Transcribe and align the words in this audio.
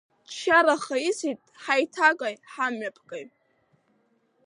Ччараха 0.33 0.95
исит 1.09 1.39
ҳаиҭагаҩҳамҩаԥгаҩ. 1.63 3.25